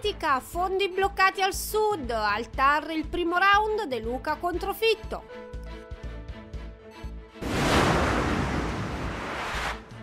[0.00, 5.24] Politica, fondi bloccati al sud, al TAR il primo round De Luca contro Fitto.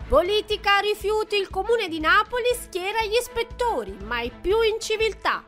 [0.09, 5.45] Politica rifiuti, il comune di Napoli schiera gli ispettori, mai più in civiltà.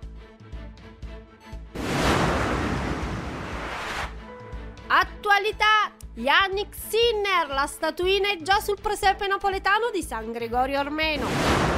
[4.88, 11.77] Attualità, Yannick Sinner, la statuina è già sul presepe napoletano di San Gregorio Armeno.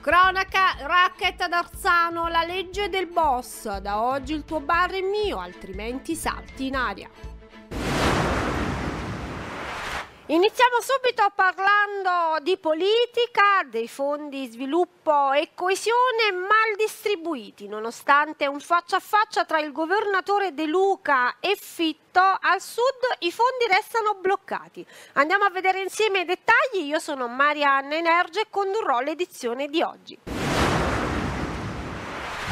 [0.00, 3.78] Cronaca, racket ad Arzano, la legge del boss.
[3.78, 7.10] Da oggi il tuo bar è mio, altrimenti salti in aria.
[10.30, 18.96] Iniziamo subito parlando di politica, dei fondi sviluppo e coesione mal distribuiti, nonostante un faccia
[18.96, 22.82] a faccia tra il governatore De Luca e Fitto, al sud
[23.20, 24.86] i fondi restano bloccati.
[25.14, 30.37] Andiamo a vedere insieme i dettagli, io sono Marianna Energe e condurrò l'edizione di oggi.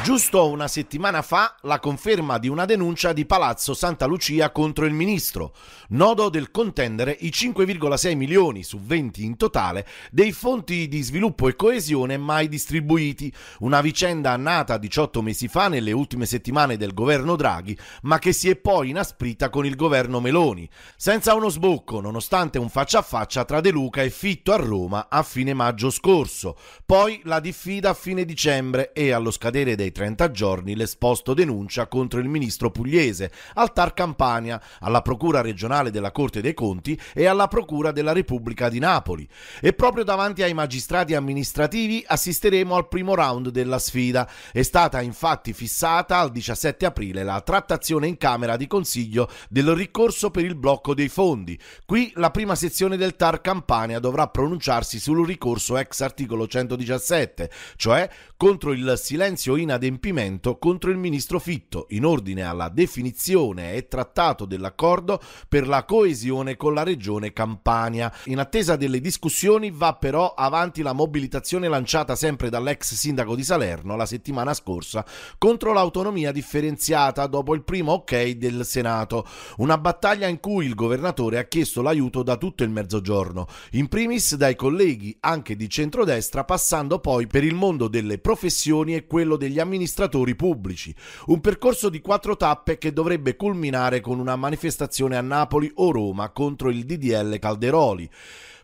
[0.07, 4.93] Giusto una settimana fa la conferma di una denuncia di Palazzo Santa Lucia contro il
[4.93, 5.53] ministro,
[5.89, 11.57] nodo del contendere i 5,6 milioni su 20 in totale dei fondi di sviluppo e
[11.57, 17.77] coesione mai distribuiti, una vicenda nata 18 mesi fa nelle ultime settimane del governo Draghi,
[18.03, 22.69] ma che si è poi inasprita con il governo Meloni, senza uno sbocco nonostante un
[22.69, 27.19] faccia a faccia tra De Luca e Fitto a Roma a fine maggio scorso, poi
[27.25, 32.27] la diffida a fine dicembre e allo scadere dei 30 giorni l'esposto denuncia contro il
[32.27, 37.91] ministro pugliese, al TAR Campania, alla Procura regionale della Corte dei Conti e alla Procura
[37.91, 39.27] della Repubblica di Napoli.
[39.59, 44.29] E proprio davanti ai magistrati amministrativi assisteremo al primo round della sfida.
[44.51, 50.29] È stata infatti fissata al 17 aprile la trattazione in Camera di Consiglio del ricorso
[50.29, 51.59] per il blocco dei fondi.
[51.87, 58.07] Qui la prima sezione del TAR Campania dovrà pronunciarsi sul ricorso ex articolo 117, cioè
[58.37, 61.87] contro il silenzio inadempiente adempimento contro il ministro Fitto.
[61.89, 68.13] In ordine alla definizione e trattato dell'accordo per la coesione con la regione Campania.
[68.25, 73.95] In attesa delle discussioni va però avanti la mobilitazione lanciata sempre dall'ex sindaco di Salerno
[73.95, 75.05] la settimana scorsa
[75.37, 79.25] contro l'autonomia differenziata dopo il primo ok del Senato,
[79.57, 84.35] una battaglia in cui il governatore ha chiesto l'aiuto da tutto il mezzogiorno, in primis
[84.35, 89.57] dai colleghi anche di centrodestra passando poi per il mondo delle professioni e quello degli
[89.57, 90.93] amministratori pubblici,
[91.27, 96.31] un percorso di quattro tappe che dovrebbe culminare con una manifestazione a Napoli o Roma
[96.31, 98.09] contro il DDL Calderoli.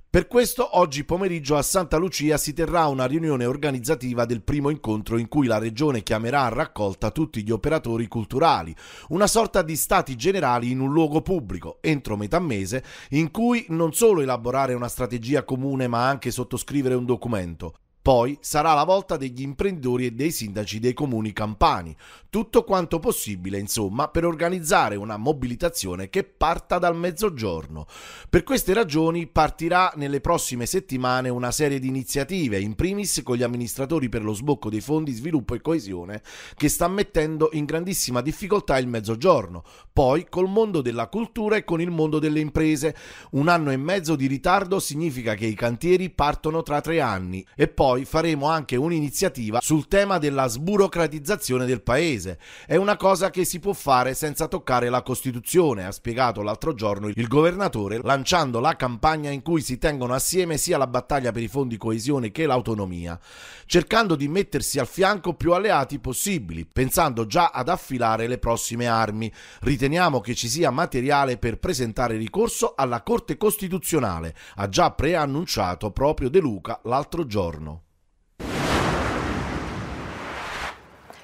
[0.09, 5.17] Per questo oggi pomeriggio a Santa Lucia si terrà una riunione organizzativa del primo incontro
[5.17, 8.75] in cui la Regione chiamerà a raccolta tutti gli operatori culturali,
[9.09, 13.93] una sorta di stati generali in un luogo pubblico, entro metà mese, in cui non
[13.93, 17.75] solo elaborare una strategia comune ma anche sottoscrivere un documento.
[18.03, 21.95] Poi sarà la volta degli imprenditori e dei sindaci dei comuni campani.
[22.29, 27.85] Tutto quanto possibile, insomma, per organizzare una mobilitazione che parta dal mezzogiorno.
[28.29, 33.43] Per queste ragioni partirà nelle prossime settimane una serie di iniziative, in primis con gli
[33.43, 36.21] amministratori per lo sbocco dei fondi sviluppo e coesione,
[36.57, 41.79] che sta mettendo in grandissima difficoltà il mezzogiorno, poi col mondo della cultura e con
[41.79, 42.97] il mondo delle imprese.
[43.31, 47.69] Un anno e mezzo di ritardo significa che i cantieri partono tra tre anni e
[47.69, 52.39] poi poi faremo anche un'iniziativa sul tema della sburocratizzazione del paese.
[52.65, 57.07] È una cosa che si può fare senza toccare la Costituzione, ha spiegato l'altro giorno
[57.07, 61.47] il governatore, lanciando la campagna in cui si tengono assieme sia la battaglia per i
[61.47, 63.19] fondi coesione che l'autonomia,
[63.67, 69.31] cercando di mettersi al fianco più alleati possibili, pensando già ad affilare le prossime armi.
[69.59, 76.29] Riteniamo che ci sia materiale per presentare ricorso alla Corte Costituzionale, ha già preannunciato proprio
[76.29, 77.82] De Luca l'altro giorno.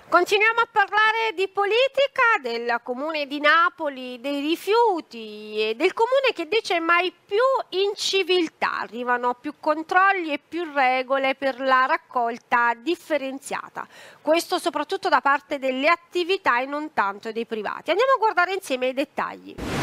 [0.09, 6.47] Continuiamo a parlare di politica, del comune di Napoli, dei rifiuti e del comune che
[6.47, 7.37] dice mai più
[7.79, 8.79] in civiltà.
[8.79, 13.87] Arrivano più controlli e più regole per la raccolta differenziata.
[14.19, 17.91] Questo soprattutto da parte delle attività e non tanto dei privati.
[17.91, 19.78] Andiamo a guardare insieme i dettagli.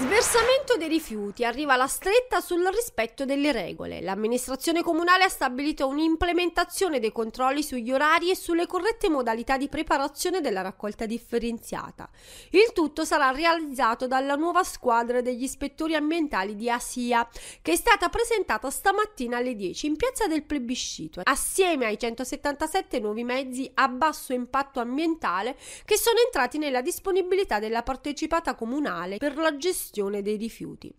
[0.00, 1.44] Sversamento dei rifiuti.
[1.44, 4.00] Arriva la stretta sul rispetto delle regole.
[4.00, 10.40] L'amministrazione comunale ha stabilito un'implementazione dei controlli sugli orari e sulle corrette modalità di preparazione
[10.40, 12.08] della raccolta differenziata.
[12.48, 17.28] Il tutto sarà realizzato dalla nuova squadra degli ispettori ambientali di ASIA,
[17.60, 23.22] che è stata presentata stamattina alle 10 in piazza del plebiscito, assieme ai 177 nuovi
[23.22, 29.54] mezzi a basso impatto ambientale che sono entrati nella disponibilità della partecipata comunale per la
[29.58, 30.92] gestione gestione dei rifiuti.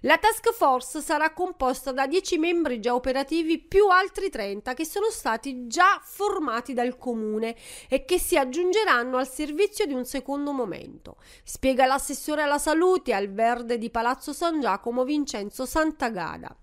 [0.00, 5.08] La task force sarà composta da 10 membri già operativi più altri 30 che sono
[5.08, 7.56] stati già formati dal comune
[7.88, 13.32] e che si aggiungeranno al servizio di un secondo momento, spiega l'assessore alla salute al
[13.32, 16.54] Verde di Palazzo San Giacomo Vincenzo Santagada.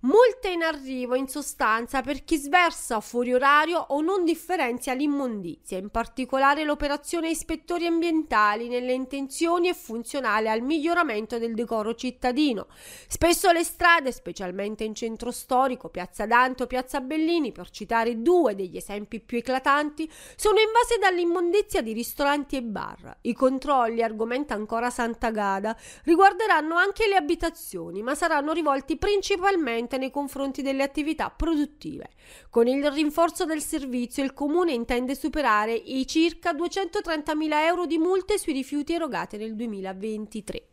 [0.00, 5.88] Multe in arrivo in sostanza per chi sversa fuori orario o non differenzia l'immondizia, in
[5.88, 12.66] particolare l'operazione ispettori ambientali nelle intenzioni è funzionale al miglioramento del decoro cittadino.
[13.08, 18.54] Spesso le strade, specialmente in centro storico, Piazza Dante o Piazza Bellini, per citare due
[18.54, 23.16] degli esempi più eclatanti, sono invase dall'immondizia di ristoranti e bar.
[23.22, 30.10] I controlli, argomenta ancora Sant'Agada, riguarderanno anche le abitazioni, ma saranno rivolti principalmente direttamente nei
[30.10, 32.10] confronti delle attività produttive.
[32.50, 38.38] Con il rinforzo del servizio il Comune intende superare i circa 230.000 euro di multe
[38.38, 40.68] sui rifiuti erogate nel 2023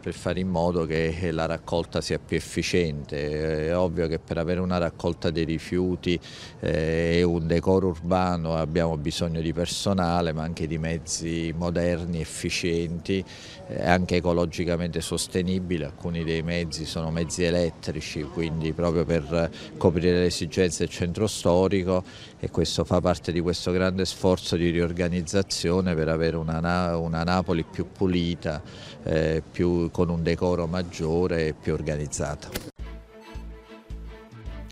[0.00, 3.66] per fare in modo che la raccolta sia più efficiente.
[3.66, 6.16] È ovvio che per avere una raccolta dei rifiuti
[6.60, 13.24] eh, e un decoro urbano abbiamo bisogno di personale ma anche di mezzi moderni, efficienti,
[13.80, 15.82] anche ecologicamente sostenibili.
[15.82, 22.04] Alcuni dei mezzi sono mezzi elettrici, quindi proprio per coprire le esigenze del centro storico
[22.40, 27.64] e questo fa parte di questo grande sforzo di riorganizzazione per avere una, una Napoli
[27.64, 28.62] più pulita,
[29.02, 32.76] eh, più con un decoro maggiore e più organizzata.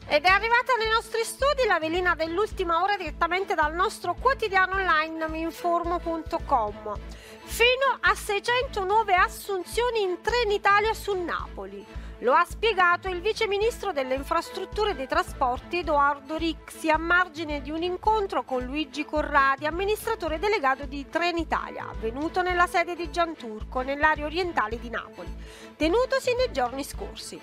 [0.09, 5.29] Ed è arrivata nei nostri studi la velina dell'ultima ora direttamente dal nostro quotidiano online
[5.29, 6.95] minformo.com.
[7.43, 11.85] Fino a 600 nuove assunzioni in Trenitalia su Napoli.
[12.21, 17.61] Lo ha spiegato il vice ministro delle infrastrutture e dei trasporti Edoardo Rixi a margine
[17.61, 23.83] di un incontro con Luigi Corradi, amministratore delegato di Trenitalia, avvenuto nella sede di Gianturco,
[23.83, 25.29] nell'area orientale di Napoli,
[25.77, 27.39] tenutosi nei giorni scorsi.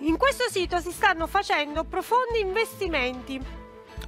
[0.00, 3.42] In questo sito si stanno facendo profondi investimenti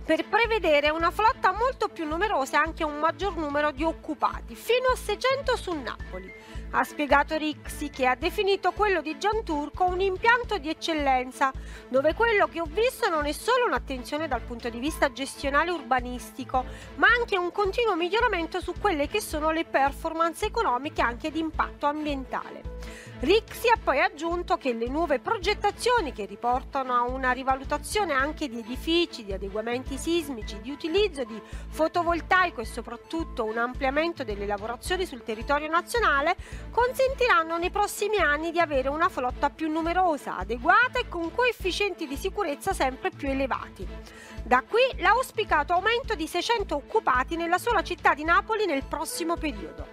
[0.05, 4.89] per prevedere una flotta molto più numerosa e anche un maggior numero di occupati, fino
[4.93, 10.59] a 600 su Napoli ha spiegato Rixi che ha definito quello di Gianturco un impianto
[10.59, 11.53] di eccellenza,
[11.89, 16.65] dove quello che ho visto non è solo un'attenzione dal punto di vista gestionale urbanistico,
[16.97, 21.87] ma anche un continuo miglioramento su quelle che sono le performance economiche anche di impatto
[21.87, 22.63] ambientale.
[23.23, 28.59] Rixi ha poi aggiunto che le nuove progettazioni che riportano a una rivalutazione anche di
[28.59, 35.23] edifici, di adeguamenti sismici, di utilizzo di fotovoltaico e soprattutto un ampliamento delle lavorazioni sul
[35.23, 36.35] territorio nazionale
[36.73, 42.17] consentiranno nei prossimi anni di avere una flotta più numerosa, adeguata e con coefficienti di
[42.17, 43.87] sicurezza sempre più elevati.
[44.43, 49.92] Da qui l'auspicato aumento di 600 occupati nella sola città di Napoli nel prossimo periodo.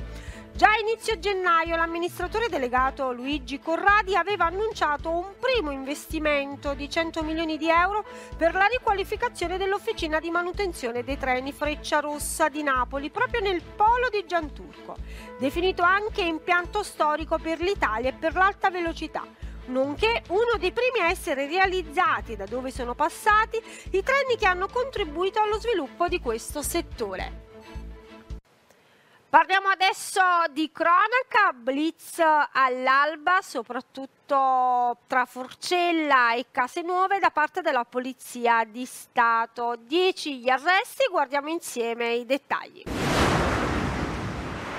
[0.60, 7.24] Già a inizio gennaio l'amministratore delegato Luigi Corradi aveva annunciato un primo investimento di 100
[7.24, 8.04] milioni di euro
[8.36, 14.10] per la riqualificazione dell'officina di manutenzione dei treni Freccia Rossa di Napoli, proprio nel polo
[14.12, 14.98] di Gianturco,
[15.40, 19.26] definito anche impianto storico per l'Italia e per l'alta velocità
[19.68, 24.68] nonché uno dei primi a essere realizzati da dove sono passati i treni che hanno
[24.68, 27.48] contribuito allo sviluppo di questo settore.
[29.30, 37.86] Parliamo adesso di cronaca, blitz all'alba, soprattutto tra Forcella e Case Nuove da parte della
[37.86, 39.76] Polizia di Stato.
[39.78, 42.99] 10 gli arresti, guardiamo insieme i dettagli.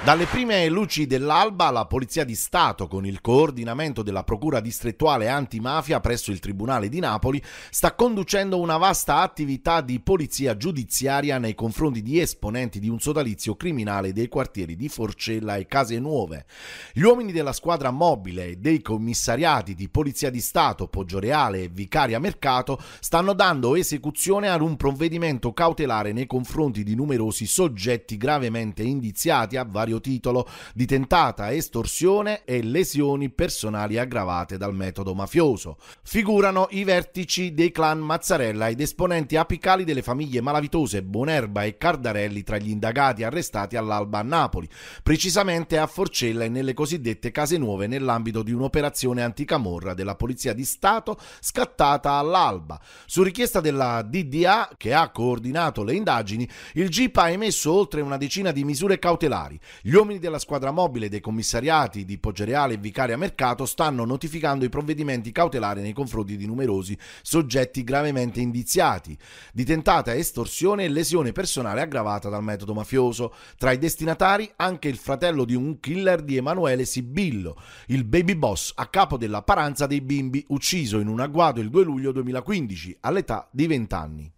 [0.02, 6.00] Dalle prime luci dell'alba, la Polizia di Stato, con il coordinamento della Procura distrettuale antimafia
[6.00, 12.00] presso il Tribunale di Napoli, sta conducendo una vasta attività di polizia giudiziaria nei confronti
[12.00, 16.46] di esponenti di un sodalizio criminale dei quartieri di Forcella e Case Nuove.
[16.94, 22.18] Gli uomini della squadra mobile e dei commissariati di Polizia di Stato, Poggioreale e Vicaria
[22.18, 29.58] Mercato stanno dando esecuzione ad un provvedimento cautelare nei confronti di numerosi soggetti gravemente indiziati
[29.58, 35.76] a vari vario titolo di tentata estorsione e lesioni personali aggravate dal metodo mafioso.
[36.02, 42.42] Figurano i vertici dei clan Mazzarella ed esponenti apicali delle famiglie malavitose Bonerba e Cardarelli
[42.42, 44.68] tra gli indagati arrestati all'alba a Napoli,
[45.02, 50.64] precisamente a Forcella e nelle cosiddette case nuove nell'ambito di un'operazione anticamorra della Polizia di
[50.64, 52.80] Stato scattata all'alba.
[53.06, 58.16] Su richiesta della DDA, che ha coordinato le indagini, il GIP ha emesso oltre una
[58.16, 63.16] decina di misure cautelari Gli uomini della squadra mobile dei commissariati di Poggioreale e Vicaria
[63.16, 69.16] Mercato stanno notificando i provvedimenti cautelari nei confronti di numerosi soggetti gravemente indiziati
[69.54, 73.32] di tentata estorsione e lesione personale aggravata dal metodo mafioso.
[73.56, 77.56] Tra i destinatari anche il fratello di un killer di Emanuele Sibillo,
[77.86, 81.84] il baby boss a capo della Paranza dei Bimbi, ucciso in un agguato il 2
[81.84, 84.32] luglio 2015 all'età di 20 anni.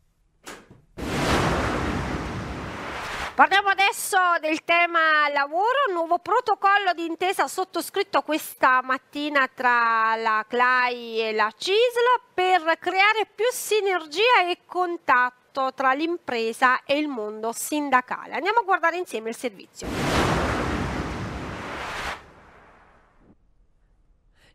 [3.34, 11.32] Parliamo adesso del tema lavoro, nuovo protocollo d'intesa sottoscritto questa mattina tra la CLAI e
[11.32, 18.34] la CISL per creare più sinergia e contatto tra l'impresa e il mondo sindacale.
[18.34, 20.11] Andiamo a guardare insieme il servizio.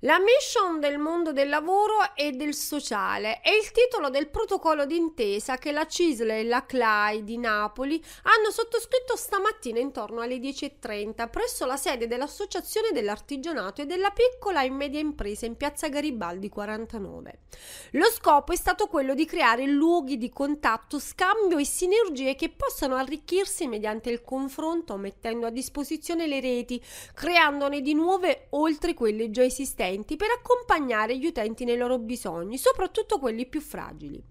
[0.02, 5.58] La mission del mondo del lavoro e del sociale è il titolo del protocollo d'intesa
[5.58, 11.66] che la CISL e la CLAI di Napoli hanno sottoscritto stamattina intorno alle 10.30 presso
[11.66, 17.40] la sede dell'Associazione dell'Artigianato e della Piccola e Media Impresa in piazza Garibaldi 49.
[17.94, 22.98] Lo scopo è stato quello di creare luoghi di contatto, scambio e sinergie che possano
[22.98, 26.80] arricchirsi mediante il confronto mettendo a disposizione le reti,
[27.16, 32.58] creandone di nuove oltre quelle già esistenti potenti per accompagnare gli utenti nei loro bisogni,
[32.58, 34.22] soprattutto quelli più fragili.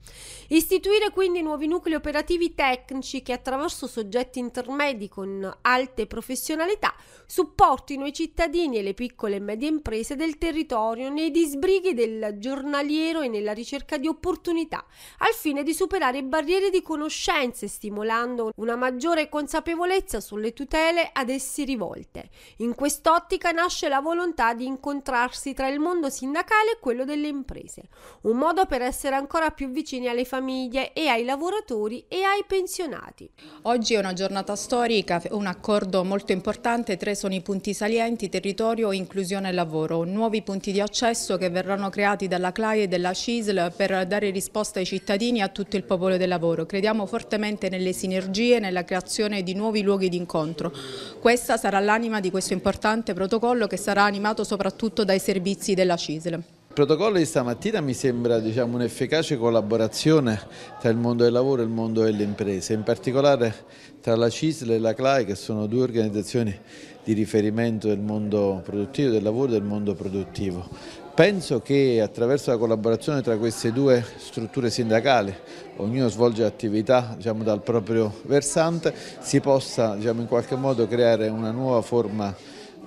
[0.48, 6.94] Istituire quindi nuovi nuclei operativi tecnici che attraverso soggetti intermedi con alte professionalità
[7.26, 13.20] supportino i cittadini e le piccole e medie imprese del territorio nei disbrighi del giornaliero
[13.20, 14.84] e nella ricerca di opportunità,
[15.18, 21.64] al fine di superare barriere di conoscenze, stimolando una maggiore consapevolezza sulle tutele ad essi
[21.64, 22.30] rivolte.
[22.58, 27.28] In quest'ottica nasce la volontà di incontrarsi rapportarsi tra il mondo sindacale e quello delle
[27.28, 27.82] imprese,
[28.22, 33.30] un modo per essere ancora più vicini alle famiglie e ai lavoratori e ai pensionati.
[33.62, 38.92] Oggi è una giornata storica, un accordo molto importante, tre sono i punti salienti, territorio,
[38.92, 43.72] inclusione e lavoro, nuovi punti di accesso che verranno creati dalla CLAI e dalla CISL
[43.76, 46.66] per dare risposta ai cittadini e a tutto il popolo del lavoro.
[46.66, 50.72] Crediamo fortemente nelle sinergie, nella creazione di nuovi luoghi di incontro.
[51.20, 55.96] Questa sarà l'anima di questo importante protocollo che sarà animato soprattutto dai servizi servizi della
[55.96, 56.32] CISL.
[56.32, 60.40] Il protocollo di stamattina mi sembra diciamo, un'efficace collaborazione
[60.80, 63.54] tra il mondo del lavoro e il mondo delle imprese, in particolare
[64.00, 66.58] tra la CISL e la CLAI che sono due organizzazioni
[67.04, 70.66] di riferimento del mondo produttivo, del lavoro e del mondo produttivo.
[71.14, 75.34] Penso che attraverso la collaborazione tra queste due strutture sindacali,
[75.76, 81.50] ognuno svolge attività diciamo, dal proprio versante, si possa diciamo, in qualche modo creare una
[81.50, 82.34] nuova forma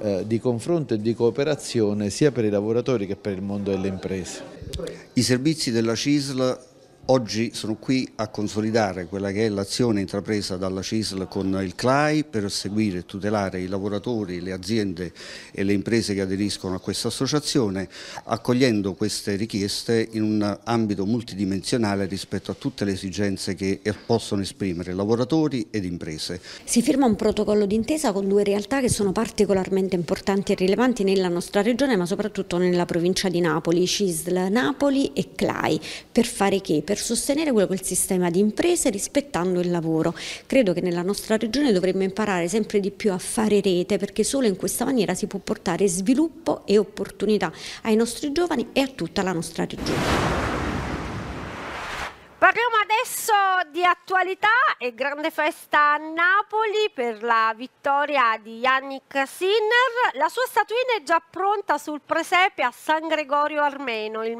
[0.02, 3.88] eh, di confronto e di cooperazione sia per i lavoratori che per il mondo delle
[3.88, 4.42] imprese.
[5.14, 6.69] I servizi della CISL
[7.12, 12.24] Oggi sono qui a consolidare quella che è l'azione intrapresa dalla CISL con il CLAI
[12.24, 15.12] per seguire e tutelare i lavoratori, le aziende
[15.52, 17.90] e le imprese che aderiscono a questa associazione,
[18.26, 24.94] accogliendo queste richieste in un ambito multidimensionale rispetto a tutte le esigenze che possono esprimere
[24.94, 26.40] lavoratori ed imprese.
[26.64, 31.28] Si firma un protocollo d'intesa con due realtà che sono particolarmente importanti e rilevanti nella
[31.28, 36.84] nostra regione ma soprattutto nella provincia di Napoli, CISL Napoli e CLAI, per fare che?
[36.86, 40.14] Per sostenere quello che è il sistema di imprese rispettando il lavoro.
[40.46, 44.48] Credo che nella nostra regione dovremmo imparare sempre di più a fare rete perché solo
[44.48, 47.52] in questa maniera si può portare sviluppo e opportunità
[47.84, 50.49] ai nostri giovani e a tutta la nostra regione.
[52.50, 53.34] Parliamo adesso
[53.70, 54.48] di attualità
[54.80, 60.14] e grande festa a Napoli per la vittoria di Yannick Sinner.
[60.14, 64.24] La sua statuina è già pronta sul presepe a San Gregorio Armeno.
[64.24, 64.36] Il,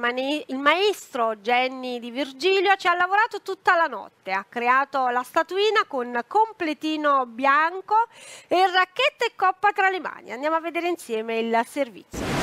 [0.48, 4.32] il, maestro Jenny Di Virgilio ci ha lavorato tutta la notte.
[4.32, 8.08] Ha creato la statuina con completino bianco
[8.48, 10.32] e racchetta e coppa tra le mani.
[10.32, 12.39] Andiamo a vedere insieme il servizio.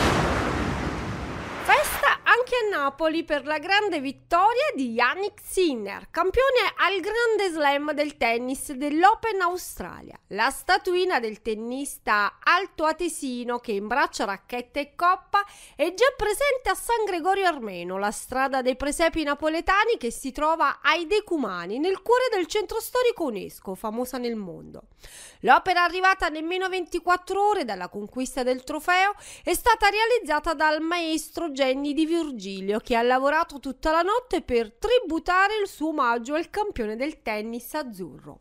[2.47, 8.17] Anche a Napoli per la grande vittoria di Yannick Sinner, campione al grande slam del
[8.17, 10.17] tennis dell'Open Australia.
[10.29, 17.05] La statuina del tennista altoatesino che imbraccia racchetta e coppa è già presente a San
[17.05, 22.47] Gregorio Armeno, la strada dei presepi napoletani che si trova ai Decumani, nel cuore del
[22.47, 24.83] centro storico UNESCO, famosa nel mondo.
[25.41, 31.93] L'opera arrivata nemmeno 24 ore dalla conquista del trofeo è stata realizzata dal maestro Jenny
[31.93, 32.35] di Virgilio
[32.81, 37.75] che ha lavorato tutta la notte per tributare il suo omaggio al campione del tennis
[37.75, 38.41] azzurro.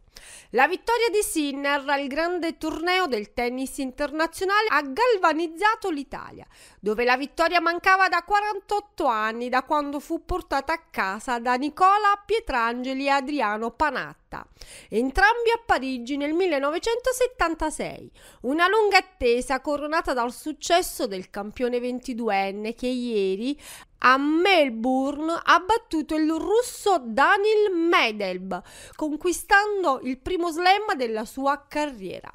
[0.51, 6.45] La vittoria di Sinner al grande torneo del tennis internazionale ha galvanizzato l'Italia,
[6.79, 12.21] dove la vittoria mancava da 48 anni, da quando fu portata a casa da Nicola
[12.25, 14.47] Pietrangeli e Adriano Panatta,
[14.89, 18.11] entrambi a Parigi nel 1976.
[18.41, 23.59] Una lunga attesa coronata dal successo del campione 22enne che ieri
[24.07, 28.61] a Melbourne ha battuto il russo Daniel Medelb,
[28.95, 32.31] conquistando il primo slam della sua carriera.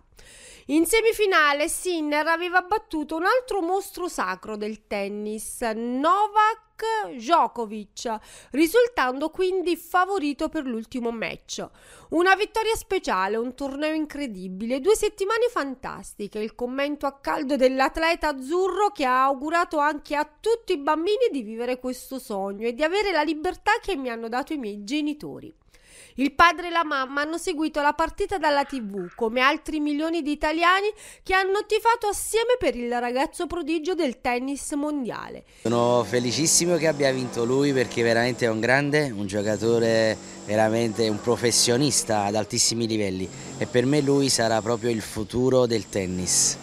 [0.70, 8.18] In semifinale Sinner aveva battuto un altro mostro sacro del tennis, Novak Djokovic,
[8.52, 11.66] risultando quindi favorito per l'ultimo match.
[12.10, 18.92] Una vittoria speciale, un torneo incredibile, due settimane fantastiche, il commento a caldo dell'atleta azzurro
[18.92, 23.10] che ha augurato anche a tutti i bambini di vivere questo sogno e di avere
[23.10, 25.52] la libertà che mi hanno dato i miei genitori.
[26.20, 30.32] Il padre e la mamma hanno seguito la partita dalla TV, come altri milioni di
[30.32, 30.88] italiani
[31.22, 35.44] che hanno tifato assieme per il ragazzo prodigio del tennis mondiale.
[35.62, 41.22] Sono felicissimo che abbia vinto lui perché veramente è un grande, un giocatore veramente un
[41.22, 46.58] professionista ad altissimi livelli e per me lui sarà proprio il futuro del tennis.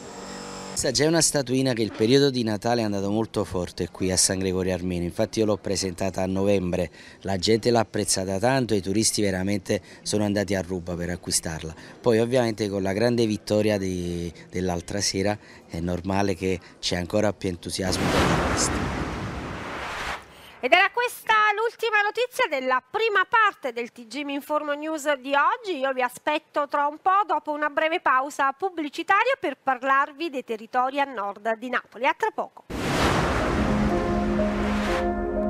[0.79, 4.37] C'è una statuina che il periodo di Natale è andato molto forte qui a San
[4.37, 6.91] Gregorio Armeno, infatti io l'ho presentata a novembre,
[7.21, 11.73] la gente l'ha apprezzata tanto e i turisti veramente sono andati a ruba per acquistarla.
[11.99, 18.03] Poi ovviamente con la grande vittoria dell'altra sera è normale che c'è ancora più entusiasmo
[18.03, 18.96] per turisti.
[20.59, 25.77] Ed era questa l'ultima notizia della prima parte del TG Mi Informo News di oggi.
[25.77, 30.99] Io vi aspetto tra un po' dopo una breve pausa pubblicitaria per parlarvi dei territori
[30.99, 32.07] a nord di Napoli.
[32.07, 32.65] A tra poco.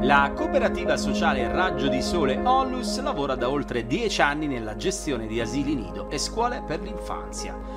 [0.01, 5.39] La cooperativa sociale Raggio di Sole Onlus lavora da oltre dieci anni nella gestione di
[5.39, 7.76] asili nido e scuole per l'infanzia.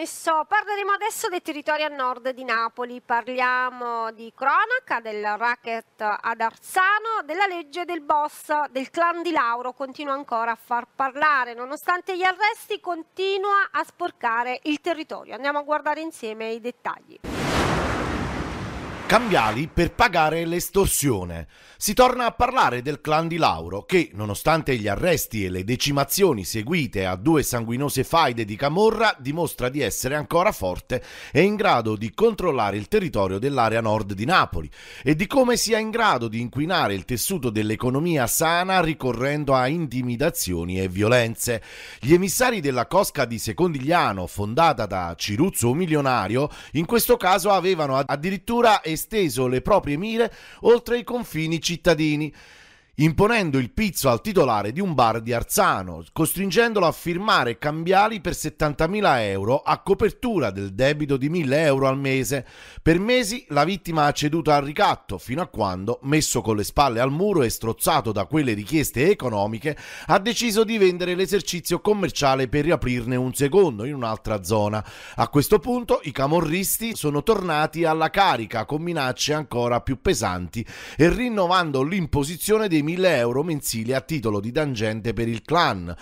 [0.00, 3.02] Come promesso, parleremo adesso dei territori a nord di Napoli.
[3.02, 9.72] Parliamo di cronaca, del racket ad Arzano, della legge del boss del clan di Lauro.
[9.72, 15.34] Continua ancora a far parlare, nonostante gli arresti, continua a sporcare il territorio.
[15.34, 17.39] Andiamo a guardare insieme i dettagli.
[19.10, 24.86] Cambiali per pagare l'estorsione si torna a parlare del clan di Lauro che, nonostante gli
[24.86, 30.52] arresti e le decimazioni seguite a due sanguinose faide di Camorra, dimostra di essere ancora
[30.52, 34.70] forte e in grado di controllare il territorio dell'area nord di Napoli
[35.02, 40.80] e di come sia in grado di inquinare il tessuto dell'economia sana ricorrendo a intimidazioni
[40.80, 41.62] e violenze.
[41.98, 48.82] Gli emissari della Cosca di Secondigliano, fondata da Ciruzzo Milionario, in questo caso avevano addirittura
[49.00, 52.32] esteso le proprie mire oltre i confini cittadini
[52.96, 58.32] imponendo il pizzo al titolare di un bar di Arzano, costringendolo a firmare cambiali per
[58.32, 62.46] 70.000 euro a copertura del debito di 1.000 euro al mese.
[62.82, 67.00] Per mesi la vittima ha ceduto al ricatto, fino a quando, messo con le spalle
[67.00, 69.76] al muro e strozzato da quelle richieste economiche,
[70.06, 74.84] ha deciso di vendere l'esercizio commerciale per riaprirne un secondo in un'altra zona.
[75.16, 81.08] A questo punto i camorristi sono tornati alla carica con minacce ancora più pesanti e
[81.08, 85.94] rinnovando l'imposizione dei 1000 euro mensili a titolo di tangente per il clan.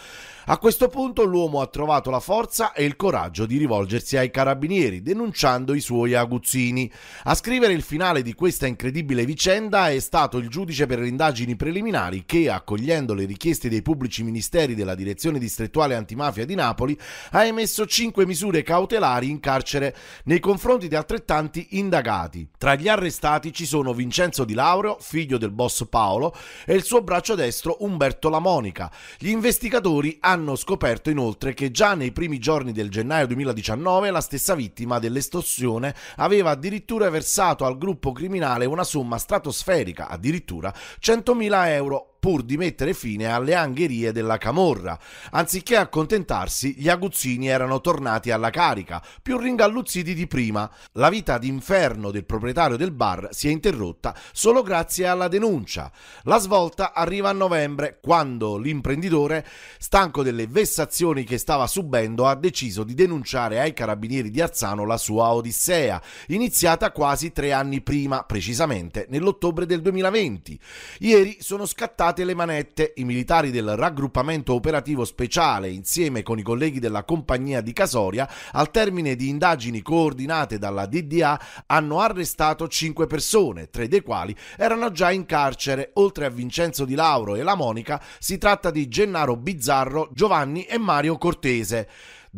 [0.50, 5.02] A questo punto l'uomo ha trovato la forza e il coraggio di rivolgersi ai carabinieri,
[5.02, 6.90] denunciando i suoi aguzzini.
[7.24, 11.54] A scrivere il finale di questa incredibile vicenda è stato il giudice per le indagini
[11.54, 16.98] preliminari che, accogliendo le richieste dei pubblici ministeri della Direzione distrettuale antimafia di Napoli,
[17.32, 22.48] ha emesso cinque misure cautelari in carcere nei confronti di altrettanti indagati.
[22.56, 26.34] Tra gli arrestati ci sono Vincenzo Di Laureo, figlio del boss Paolo,
[26.68, 28.92] e il suo braccio destro Umberto La Monica.
[29.18, 34.54] Gli investigatori hanno scoperto inoltre che già nei primi giorni del gennaio 2019 la stessa
[34.54, 42.42] vittima dell'estorsione aveva addirittura versato al gruppo criminale una somma stratosferica, addirittura 100.000 euro pur
[42.42, 44.98] di mettere fine alle angherie della camorra.
[45.30, 50.70] Anziché accontentarsi, gli aguzzini erano tornati alla carica, più ringalluzziti di prima.
[50.92, 55.90] La vita d'inferno del proprietario del bar si è interrotta solo grazie alla denuncia.
[56.22, 59.46] La svolta arriva a novembre, quando l'imprenditore,
[59.78, 64.96] stanco delle vessazioni che stava subendo, ha deciso di denunciare ai carabinieri di Arzano la
[64.96, 70.58] sua odissea, iniziata quasi tre anni prima, precisamente nell'ottobre del 2020.
[70.98, 76.42] Ieri sono scattati alzate le manette, i militari del raggruppamento operativo speciale, insieme con i
[76.42, 83.06] colleghi della compagnia di Casoria, al termine di indagini coordinate dalla DDA, hanno arrestato cinque
[83.06, 85.90] persone, tre dei quali erano già in carcere.
[85.94, 90.78] Oltre a Vincenzo Di Lauro e la Monica, si tratta di Gennaro Bizzarro, Giovanni e
[90.78, 91.88] Mario Cortese.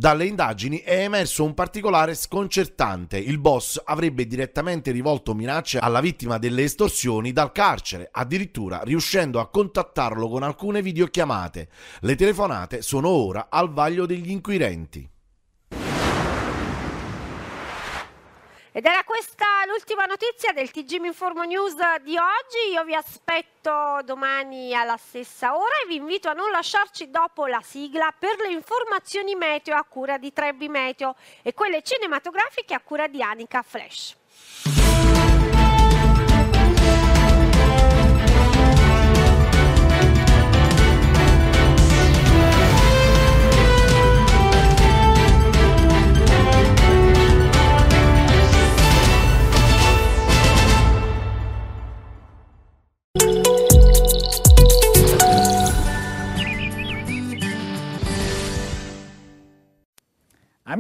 [0.01, 3.19] Dalle indagini è emerso un particolare sconcertante.
[3.19, 9.51] Il boss avrebbe direttamente rivolto minacce alla vittima delle estorsioni dal carcere, addirittura riuscendo a
[9.51, 11.69] contattarlo con alcune videochiamate.
[12.01, 15.07] Le telefonate sono ora al vaglio degli inquirenti.
[18.73, 22.71] Ed era questa l'ultima notizia del TG Informo News di oggi.
[22.73, 27.61] Io vi aspetto domani alla stessa ora e vi invito a non lasciarci dopo la
[27.65, 33.09] sigla per le informazioni meteo a cura di Trebbi Meteo e quelle cinematografiche a cura
[33.09, 34.15] di Anica Flash.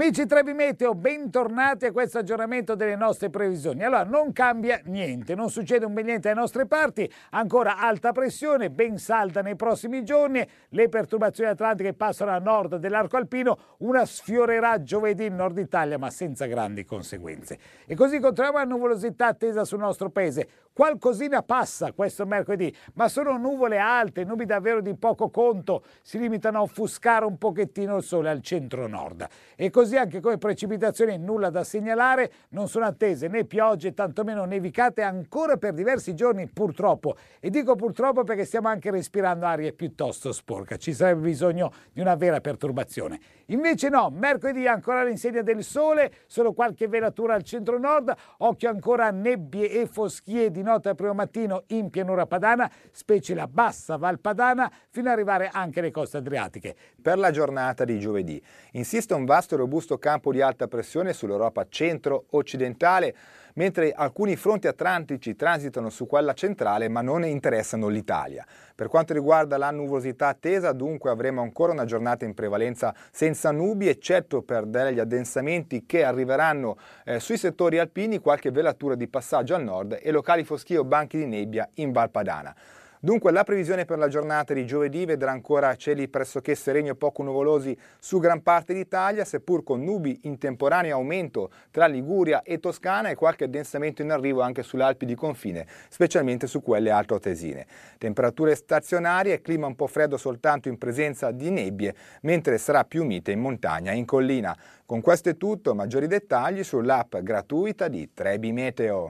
[0.02, 3.84] Amici Trebi Meteo, bentornati a questo aggiornamento delle nostre previsioni.
[3.84, 8.70] Allora, non cambia niente, non succede un bel niente alle nostre parti, ancora alta pressione,
[8.70, 14.82] ben salda nei prossimi giorni, le perturbazioni atlantiche passano a nord dell'arco alpino, una sfiorerà
[14.82, 17.58] giovedì in nord Italia ma senza grandi conseguenze.
[17.84, 20.48] E così continuiamo la nuvolosità attesa sul nostro paese.
[20.72, 26.58] Qualcosina passa questo mercoledì, ma sono nuvole alte, nubi davvero di poco conto, si limitano
[26.58, 29.26] a offuscare un pochettino il sole al centro-nord.
[29.56, 35.02] E così anche come precipitazioni nulla da segnalare, non sono attese né piogge, tantomeno nevicate
[35.02, 37.16] ancora per diversi giorni purtroppo.
[37.40, 42.14] E dico purtroppo perché stiamo anche respirando aria piuttosto sporca, ci sarebbe bisogno di una
[42.14, 43.20] vera perturbazione.
[43.46, 49.10] Invece no, mercoledì ancora l'insegna del sole, solo qualche velatura al centro-nord, occhio ancora a
[49.10, 54.20] nebbie e foschie di notte al primo mattino in pianura padana, specie la bassa Val
[54.20, 56.76] Padana, fino ad arrivare anche alle coste adriatiche.
[57.00, 58.40] Per la giornata di giovedì
[58.72, 59.58] insiste un vasto e
[59.98, 63.14] campo di alta pressione sull'Europa centro-occidentale,
[63.54, 68.46] mentre alcuni fronti atlantici transitano su quella centrale ma non interessano l'Italia.
[68.74, 73.88] Per quanto riguarda la nuvosità attesa, dunque avremo ancora una giornata in prevalenza senza nubi,
[73.88, 79.62] eccetto per degli addensamenti che arriveranno eh, sui settori alpini, qualche velatura di passaggio al
[79.62, 82.54] nord e locali foschie o banchi di nebbia in Val Padana.
[83.02, 87.22] Dunque la previsione per la giornata di giovedì vedrà ancora cieli pressoché sereni o poco
[87.22, 93.08] nuvolosi su gran parte d'Italia, seppur con nubi in temporaneo aumento tra Liguria e Toscana
[93.08, 97.66] e qualche addensamento in arrivo anche sulle Alpi di confine, specialmente su quelle altoatesine.
[97.96, 103.06] Temperature stazionarie e clima un po' freddo soltanto in presenza di nebbie, mentre sarà più
[103.06, 104.54] mite in montagna e in collina.
[104.84, 109.08] Con questo è tutto, maggiori dettagli sull'app gratuita di Trebi Meteo.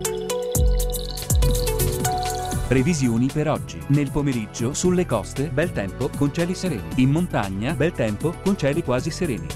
[2.70, 3.82] Previsioni per oggi.
[3.88, 7.02] Nel pomeriggio sulle coste bel tempo con cieli sereni.
[7.02, 9.48] In montagna bel tempo con cieli quasi sereni.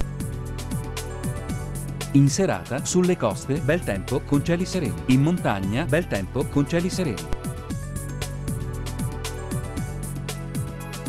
[2.15, 5.01] In serata sulle coste bel tempo con cieli sereni.
[5.07, 7.23] In montagna bel tempo con cieli sereni.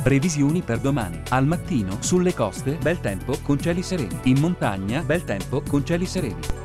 [0.03, 1.19] Previsioni per domani.
[1.29, 4.19] Al mattino sulle coste bel tempo con cieli sereni.
[4.25, 6.64] In montagna bel tempo con cieli sereni.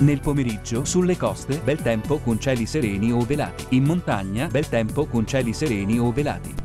[0.00, 3.76] Nel pomeriggio sulle coste bel tempo con cieli sereni o velati.
[3.76, 6.59] In montagna bel tempo con cieli sereni o velati.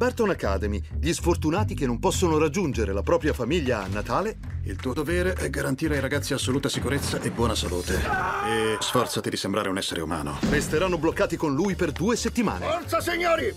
[0.00, 4.38] Barton Academy, gli sfortunati che non possono raggiungere la propria famiglia a Natale.
[4.64, 8.00] Il tuo dovere è garantire ai ragazzi assoluta sicurezza e buona salute.
[8.46, 10.38] E sforzati di sembrare un essere umano.
[10.48, 12.64] Resteranno bloccati con lui per due settimane.
[12.64, 13.54] Forza, signori!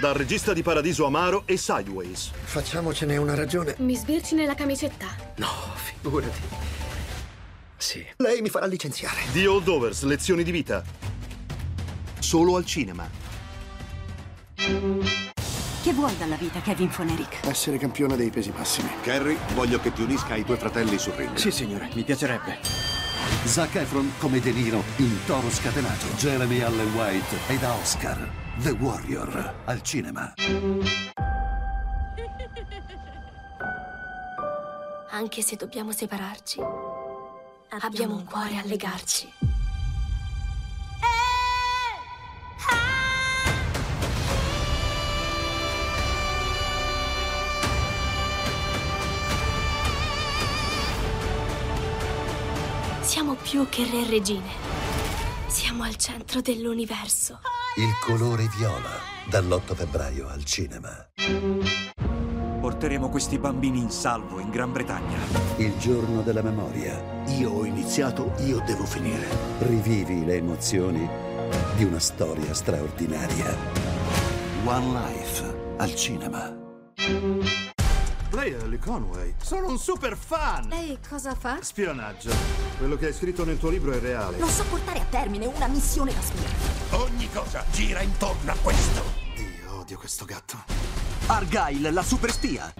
[0.00, 2.30] Dal regista di Paradiso Amaro e Sideways.
[2.30, 3.74] Facciamocene una ragione.
[3.78, 5.08] Mi sbirci nella camicetta?
[5.38, 6.40] No, figurati.
[7.76, 8.06] Sì.
[8.18, 9.22] Lei mi farà licenziare.
[9.32, 10.84] The Holdovers, lezioni di vita.
[12.20, 13.10] Solo al cinema.
[15.84, 17.46] Che vuoi dalla vita, Kevin Foneric?
[17.46, 18.88] Essere campione dei pesi massimi.
[19.02, 21.36] Carrie, voglio che ti unisca ai tuoi fratelli sul ring.
[21.36, 22.56] Sì, signore, mi piacerebbe.
[23.44, 26.06] Zac Efron come De Niro in Toro Scatenato.
[26.16, 28.16] Jeremy Allen White e da Oscar.
[28.62, 30.32] The Warrior al cinema.
[35.10, 36.60] Anche se dobbiamo separarci,
[37.80, 39.53] abbiamo un cuore a legarci.
[53.44, 54.50] Più che re e regine.
[55.46, 57.40] Siamo al centro dell'universo.
[57.76, 58.88] Il colore viola,
[59.28, 61.06] dall'8 febbraio al cinema.
[62.60, 65.18] Porteremo questi bambini in salvo in Gran Bretagna.
[65.56, 67.22] Il giorno della memoria.
[67.36, 69.28] Io ho iniziato, io devo finire.
[69.58, 71.06] Rivivi le emozioni
[71.76, 73.54] di una storia straordinaria.
[74.64, 77.63] One Life al cinema.
[78.34, 79.34] Lei è Ellie Conway.
[79.40, 80.66] Sono un super fan!
[80.68, 81.58] Lei cosa fa?
[81.62, 82.32] Spionaggio.
[82.78, 84.38] Quello che hai scritto nel tuo libro è reale.
[84.38, 86.98] Non so portare a termine una missione da spia.
[86.98, 89.02] Ogni cosa gira intorno a questo.
[89.36, 90.56] Io odio questo gatto.
[91.26, 92.74] Argyle, la super spia.